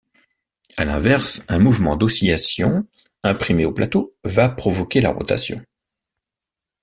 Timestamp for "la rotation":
4.99-5.63